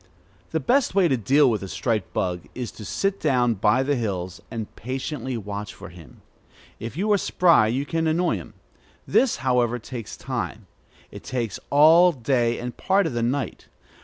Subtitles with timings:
[0.49, 3.95] The best way to deal with the striped bug is to sit down by the
[3.95, 6.23] hills, and patiently watch for him.
[6.79, 8.55] If you are spry, you can annoy him.
[9.05, 10.65] This, however, takes time.
[11.11, 13.67] It takes all day and part of the night.